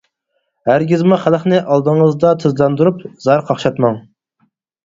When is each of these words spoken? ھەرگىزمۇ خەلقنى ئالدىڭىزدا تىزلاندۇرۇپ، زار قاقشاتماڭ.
ھەرگىزمۇ 0.69 1.19
خەلقنى 1.25 1.59
ئالدىڭىزدا 1.75 2.31
تىزلاندۇرۇپ، 2.45 3.07
زار 3.27 3.47
قاقشاتماڭ. 3.51 4.01